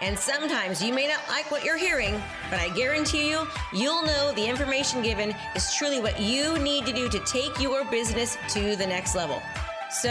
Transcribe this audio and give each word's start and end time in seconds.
And 0.00 0.18
sometimes 0.18 0.82
you 0.82 0.92
may 0.92 1.08
not 1.08 1.20
like 1.28 1.50
what 1.50 1.64
you're 1.64 1.78
hearing, 1.78 2.20
but 2.50 2.60
I 2.60 2.68
guarantee 2.70 3.30
you, 3.30 3.46
you'll 3.72 4.02
know 4.02 4.32
the 4.32 4.46
information 4.46 5.02
given 5.02 5.34
is 5.54 5.74
truly 5.74 6.00
what 6.00 6.20
you 6.20 6.58
need 6.58 6.84
to 6.84 6.92
do 6.92 7.08
to 7.08 7.18
take 7.20 7.58
your 7.60 7.84
business 7.86 8.36
to 8.50 8.76
the 8.76 8.86
next 8.86 9.14
level. 9.14 9.40
So 9.90 10.10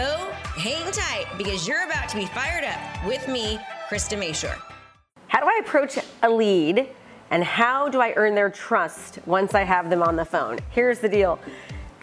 hang 0.58 0.92
tight 0.92 1.28
because 1.38 1.68
you're 1.68 1.84
about 1.84 2.10
to 2.10 2.16
be 2.16 2.26
fired 2.26 2.64
up 2.64 3.06
with 3.06 3.28
me, 3.28 3.60
Krista 3.88 4.18
Mashore. 4.18 4.60
How 5.28 5.40
do 5.40 5.46
I 5.46 5.60
approach 5.64 6.00
a 6.24 6.30
lead 6.30 6.90
and 7.30 7.44
how 7.44 7.88
do 7.88 8.02
I 8.02 8.14
earn 8.16 8.34
their 8.34 8.50
trust 8.50 9.20
once 9.28 9.54
I 9.54 9.62
have 9.62 9.92
them 9.92 10.02
on 10.02 10.16
the 10.16 10.26
phone? 10.26 10.58
Here's 10.72 11.00
the 11.00 11.10
deal 11.10 11.40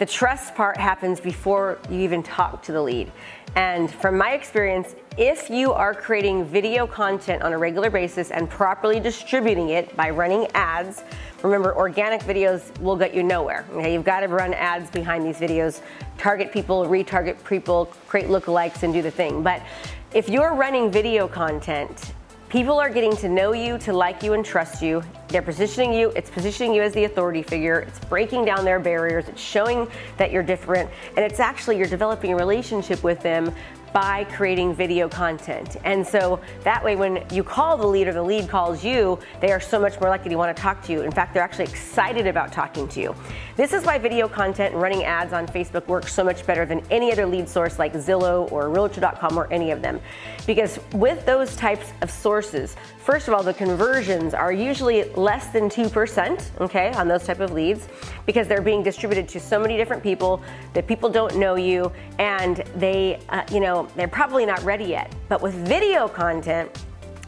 the 0.02 0.06
trust 0.06 0.56
part 0.56 0.76
happens 0.76 1.20
before 1.20 1.78
you 1.88 2.00
even 2.00 2.24
talk 2.24 2.60
to 2.60 2.72
the 2.72 2.82
lead. 2.82 3.12
And 3.54 3.88
from 3.88 4.18
my 4.18 4.32
experience, 4.32 4.96
if 5.16 5.48
you 5.48 5.72
are 5.72 5.94
creating 5.94 6.44
video 6.44 6.88
content 6.88 7.44
on 7.44 7.52
a 7.52 7.58
regular 7.58 7.88
basis 7.88 8.32
and 8.32 8.50
properly 8.50 8.98
distributing 8.98 9.68
it 9.68 9.96
by 9.96 10.10
running 10.10 10.48
ads, 10.54 11.04
remember 11.44 11.76
organic 11.76 12.20
videos 12.22 12.76
will 12.80 12.96
get 12.96 13.14
you 13.14 13.22
nowhere. 13.22 13.64
Okay, 13.74 13.92
you've 13.92 14.02
got 14.02 14.20
to 14.20 14.26
run 14.26 14.54
ads 14.54 14.90
behind 14.90 15.24
these 15.24 15.38
videos, 15.38 15.82
target 16.18 16.50
people, 16.52 16.84
retarget 16.86 17.36
people, 17.44 17.86
create 18.08 18.26
lookalikes, 18.26 18.82
and 18.82 18.92
do 18.92 19.02
the 19.02 19.10
thing. 19.12 19.44
But 19.44 19.62
if 20.12 20.28
you're 20.28 20.56
running 20.56 20.90
video 20.90 21.28
content 21.28 22.12
People 22.52 22.78
are 22.78 22.90
getting 22.90 23.16
to 23.16 23.30
know 23.30 23.54
you, 23.54 23.78
to 23.78 23.94
like 23.94 24.22
you, 24.22 24.34
and 24.34 24.44
trust 24.44 24.82
you. 24.82 25.02
They're 25.28 25.40
positioning 25.40 25.94
you, 25.94 26.10
it's 26.10 26.28
positioning 26.28 26.74
you 26.74 26.82
as 26.82 26.92
the 26.92 27.04
authority 27.04 27.42
figure, 27.42 27.80
it's 27.80 27.98
breaking 27.98 28.44
down 28.44 28.66
their 28.66 28.78
barriers, 28.78 29.26
it's 29.26 29.40
showing 29.40 29.88
that 30.18 30.30
you're 30.30 30.42
different, 30.42 30.90
and 31.16 31.24
it's 31.24 31.40
actually 31.40 31.78
you're 31.78 31.86
developing 31.86 32.34
a 32.34 32.36
relationship 32.36 33.02
with 33.02 33.22
them 33.22 33.54
by 33.92 34.24
creating 34.24 34.74
video 34.74 35.08
content. 35.08 35.76
And 35.84 36.06
so 36.06 36.40
that 36.64 36.82
way, 36.82 36.96
when 36.96 37.24
you 37.30 37.44
call 37.44 37.76
the 37.76 37.86
lead 37.86 38.08
or 38.08 38.12
the 38.12 38.22
lead 38.22 38.48
calls 38.48 38.84
you, 38.84 39.18
they 39.40 39.52
are 39.52 39.60
so 39.60 39.78
much 39.78 40.00
more 40.00 40.08
likely 40.08 40.30
to 40.30 40.36
want 40.36 40.56
to 40.56 40.62
talk 40.62 40.82
to 40.84 40.92
you. 40.92 41.02
In 41.02 41.10
fact, 41.10 41.34
they're 41.34 41.42
actually 41.42 41.64
excited 41.64 42.26
about 42.26 42.52
talking 42.52 42.88
to 42.88 43.00
you. 43.00 43.14
This 43.56 43.72
is 43.72 43.84
why 43.84 43.98
video 43.98 44.28
content 44.28 44.72
and 44.72 44.82
running 44.82 45.04
ads 45.04 45.32
on 45.32 45.46
Facebook 45.46 45.86
works 45.86 46.12
so 46.12 46.24
much 46.24 46.46
better 46.46 46.64
than 46.64 46.82
any 46.90 47.12
other 47.12 47.26
lead 47.26 47.48
source 47.48 47.78
like 47.78 47.92
Zillow 47.92 48.50
or 48.50 48.70
Realtor.com 48.70 49.38
or 49.38 49.52
any 49.52 49.70
of 49.70 49.82
them. 49.82 50.00
Because 50.46 50.78
with 50.94 51.24
those 51.26 51.54
types 51.56 51.92
of 52.00 52.10
sources, 52.10 52.76
first 52.98 53.28
of 53.28 53.34
all, 53.34 53.42
the 53.42 53.54
conversions 53.54 54.34
are 54.34 54.52
usually 54.52 55.04
less 55.14 55.48
than 55.48 55.68
2%, 55.68 56.60
okay, 56.60 56.92
on 56.92 57.08
those 57.08 57.24
type 57.24 57.40
of 57.40 57.52
leads 57.52 57.88
because 58.26 58.48
they're 58.48 58.62
being 58.62 58.82
distributed 58.82 59.28
to 59.28 59.40
so 59.40 59.58
many 59.58 59.76
different 59.76 60.02
people 60.02 60.42
that 60.72 60.86
people 60.86 61.08
don't 61.08 61.36
know 61.36 61.56
you 61.56 61.92
and 62.18 62.58
they, 62.76 63.20
uh, 63.28 63.42
you 63.52 63.60
know, 63.60 63.81
they're 63.96 64.08
probably 64.08 64.46
not 64.46 64.62
ready 64.62 64.84
yet. 64.84 65.14
But 65.28 65.42
with 65.42 65.54
video 65.54 66.08
content, 66.08 66.70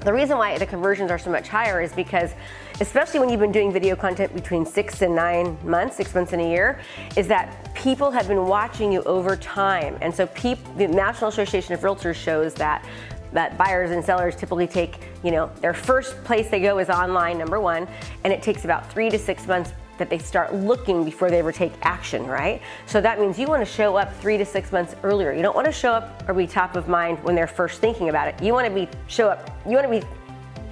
the 0.00 0.12
reason 0.12 0.36
why 0.36 0.58
the 0.58 0.66
conversions 0.66 1.10
are 1.10 1.18
so 1.18 1.30
much 1.30 1.48
higher 1.48 1.80
is 1.80 1.92
because, 1.92 2.32
especially 2.80 3.20
when 3.20 3.30
you've 3.30 3.40
been 3.40 3.52
doing 3.52 3.72
video 3.72 3.96
content 3.96 4.34
between 4.34 4.66
six 4.66 5.00
and 5.00 5.14
nine 5.14 5.56
months, 5.64 5.96
six 5.96 6.14
months 6.14 6.32
in 6.32 6.40
a 6.40 6.48
year, 6.50 6.80
is 7.16 7.26
that 7.28 7.74
people 7.74 8.10
have 8.10 8.28
been 8.28 8.46
watching 8.46 8.92
you 8.92 9.02
over 9.04 9.36
time. 9.36 9.96
And 10.02 10.14
so, 10.14 10.26
the 10.26 10.88
National 10.88 11.28
Association 11.28 11.72
of 11.74 11.80
Realtors 11.80 12.16
shows 12.16 12.52
that 12.54 12.84
that 13.32 13.58
buyers 13.58 13.90
and 13.90 14.04
sellers 14.04 14.36
typically 14.36 14.66
take, 14.66 15.08
you 15.24 15.32
know, 15.32 15.50
their 15.60 15.74
first 15.74 16.22
place 16.22 16.48
they 16.48 16.60
go 16.60 16.78
is 16.78 16.88
online, 16.88 17.36
number 17.36 17.58
one, 17.58 17.88
and 18.22 18.32
it 18.32 18.42
takes 18.42 18.64
about 18.64 18.90
three 18.92 19.10
to 19.10 19.18
six 19.18 19.46
months 19.46 19.72
that 19.98 20.10
they 20.10 20.18
start 20.18 20.54
looking 20.54 21.04
before 21.04 21.30
they 21.30 21.38
ever 21.38 21.52
take 21.52 21.72
action, 21.82 22.26
right? 22.26 22.60
So 22.86 23.00
that 23.00 23.20
means 23.20 23.38
you 23.38 23.46
want 23.46 23.64
to 23.64 23.70
show 23.70 23.96
up 23.96 24.14
three 24.20 24.36
to 24.36 24.44
six 24.44 24.72
months 24.72 24.94
earlier. 25.02 25.32
You 25.32 25.42
don't 25.42 25.54
want 25.54 25.66
to 25.66 25.72
show 25.72 25.92
up 25.92 26.28
or 26.28 26.34
be 26.34 26.46
top 26.46 26.76
of 26.76 26.88
mind 26.88 27.22
when 27.22 27.34
they're 27.34 27.46
first 27.46 27.80
thinking 27.80 28.08
about 28.08 28.28
it. 28.28 28.42
You 28.42 28.52
want 28.52 28.66
to 28.66 28.74
be 28.74 28.88
show 29.06 29.28
up. 29.28 29.50
You 29.66 29.72
want 29.76 29.92
to 29.92 30.00
be 30.00 30.06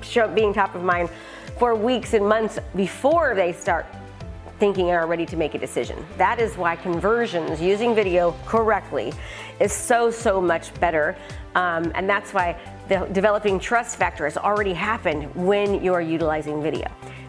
show 0.02 0.24
up 0.24 0.34
being 0.34 0.52
top 0.52 0.74
of 0.74 0.82
mind 0.82 1.08
for 1.58 1.74
weeks 1.74 2.14
and 2.14 2.26
months 2.26 2.58
before 2.74 3.34
they 3.34 3.52
start 3.52 3.86
thinking 4.58 4.90
and 4.90 4.96
are 4.96 5.06
ready 5.06 5.26
to 5.26 5.36
make 5.36 5.54
a 5.54 5.58
decision. 5.58 6.04
That 6.18 6.38
is 6.38 6.56
why 6.56 6.76
conversions 6.76 7.60
using 7.60 7.94
video 7.94 8.36
correctly 8.46 9.12
is 9.58 9.72
so 9.72 10.10
so 10.10 10.40
much 10.40 10.72
better, 10.78 11.16
um, 11.54 11.90
and 11.94 12.08
that's 12.08 12.32
why 12.32 12.56
the 12.88 13.06
developing 13.12 13.58
trust 13.58 13.96
factor 13.96 14.24
has 14.24 14.36
already 14.36 14.72
happened 14.72 15.34
when 15.34 15.82
you 15.82 15.94
are 15.94 16.00
utilizing 16.00 16.62
video. 16.62 16.88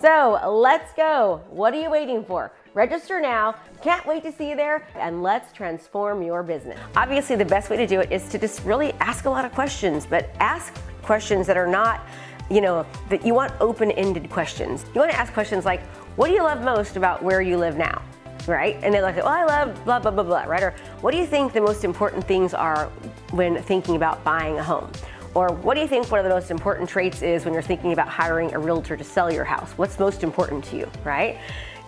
So 0.00 0.40
let's 0.48 0.94
go. 0.94 1.42
What 1.50 1.74
are 1.74 1.80
you 1.80 1.90
waiting 1.90 2.24
for? 2.24 2.52
Register 2.72 3.20
now. 3.20 3.54
Can't 3.82 4.06
wait 4.06 4.22
to 4.22 4.32
see 4.32 4.48
you 4.48 4.56
there 4.56 4.88
and 4.94 5.22
let's 5.22 5.52
transform 5.52 6.22
your 6.22 6.42
business. 6.42 6.80
Obviously, 6.96 7.36
the 7.36 7.44
best 7.44 7.68
way 7.68 7.76
to 7.76 7.86
do 7.86 8.00
it 8.00 8.10
is 8.10 8.26
to 8.30 8.38
just 8.38 8.64
really 8.64 8.94
ask 8.94 9.26
a 9.26 9.30
lot 9.30 9.44
of 9.44 9.52
questions, 9.52 10.06
but 10.06 10.30
ask 10.40 10.74
questions 11.02 11.46
that 11.46 11.58
are 11.58 11.66
not, 11.66 12.00
you 12.50 12.62
know, 12.62 12.86
that 13.10 13.26
you 13.26 13.34
want 13.34 13.52
open 13.60 13.90
ended 13.90 14.30
questions. 14.30 14.86
You 14.94 15.00
want 15.00 15.10
to 15.10 15.18
ask 15.18 15.34
questions 15.34 15.66
like, 15.66 15.82
what 16.16 16.28
do 16.28 16.32
you 16.32 16.42
love 16.42 16.62
most 16.62 16.96
about 16.96 17.22
where 17.22 17.42
you 17.42 17.58
live 17.58 17.76
now? 17.76 18.00
Right? 18.46 18.78
And 18.82 18.94
they're 18.94 19.02
like, 19.02 19.16
well, 19.16 19.28
I 19.28 19.44
love 19.44 19.84
blah, 19.84 19.98
blah, 19.98 20.12
blah, 20.12 20.24
blah, 20.24 20.44
right? 20.44 20.62
Or 20.62 20.74
what 21.02 21.10
do 21.10 21.18
you 21.18 21.26
think 21.26 21.52
the 21.52 21.60
most 21.60 21.84
important 21.84 22.26
things 22.26 22.54
are 22.54 22.86
when 23.32 23.62
thinking 23.64 23.96
about 23.96 24.24
buying 24.24 24.58
a 24.58 24.64
home? 24.64 24.90
Or 25.34 25.48
what 25.48 25.74
do 25.74 25.80
you 25.80 25.86
think 25.86 26.10
one 26.10 26.18
of 26.18 26.24
the 26.24 26.30
most 26.30 26.50
important 26.50 26.88
traits 26.88 27.22
is 27.22 27.44
when 27.44 27.54
you're 27.54 27.62
thinking 27.62 27.92
about 27.92 28.08
hiring 28.08 28.52
a 28.52 28.58
realtor 28.58 28.96
to 28.96 29.04
sell 29.04 29.32
your 29.32 29.44
house? 29.44 29.70
What's 29.72 29.98
most 29.98 30.24
important 30.24 30.64
to 30.64 30.76
you, 30.76 30.90
right? 31.04 31.38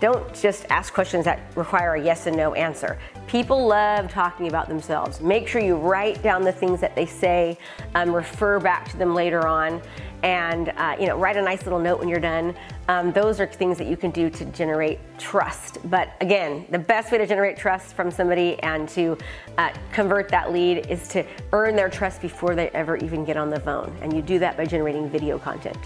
Don't 0.02 0.34
just 0.34 0.66
ask 0.68 0.92
questions 0.92 1.24
that 1.26 1.38
require 1.54 1.94
a 1.94 2.02
yes 2.02 2.26
and 2.26 2.36
no 2.36 2.54
answer. 2.54 2.98
People 3.28 3.68
love 3.68 4.10
talking 4.10 4.48
about 4.48 4.66
themselves. 4.66 5.20
Make 5.20 5.46
sure 5.46 5.60
you 5.60 5.76
write 5.76 6.20
down 6.24 6.42
the 6.42 6.50
things 6.50 6.80
that 6.80 6.96
they 6.96 7.06
say, 7.06 7.56
um, 7.94 8.12
refer 8.12 8.58
back 8.58 8.88
to 8.88 8.96
them 8.96 9.14
later 9.14 9.46
on, 9.46 9.80
and 10.24 10.70
uh, 10.70 10.96
you 10.98 11.06
know 11.06 11.16
write 11.16 11.36
a 11.36 11.40
nice 11.40 11.62
little 11.62 11.78
note 11.78 12.00
when 12.00 12.08
you're 12.08 12.18
done. 12.18 12.52
Um, 12.88 13.12
those 13.12 13.38
are 13.38 13.46
things 13.46 13.78
that 13.78 13.86
you 13.86 13.96
can 13.96 14.10
do 14.10 14.28
to 14.28 14.44
generate 14.46 14.98
trust. 15.18 15.78
But 15.88 16.14
again, 16.20 16.66
the 16.70 16.80
best 16.80 17.12
way 17.12 17.18
to 17.18 17.26
generate 17.26 17.56
trust 17.56 17.94
from 17.94 18.10
somebody 18.10 18.58
and 18.64 18.88
to 18.88 19.16
uh, 19.56 19.72
convert 19.92 20.28
that 20.30 20.52
lead 20.52 20.90
is 20.90 21.06
to 21.10 21.24
earn 21.52 21.76
their 21.76 21.88
trust 21.88 22.20
before 22.20 22.56
they 22.56 22.70
ever 22.70 22.96
even 22.96 23.24
get 23.24 23.36
on 23.36 23.50
the 23.50 23.60
phone, 23.60 23.96
and 24.02 24.12
you 24.12 24.20
do 24.20 24.40
that 24.40 24.56
by 24.56 24.64
generating 24.64 25.08
video 25.08 25.38
content. 25.38 25.78